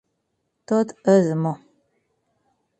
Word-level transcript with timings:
Tot 0.71 0.95
és 1.15 1.29
amor. 1.37 1.57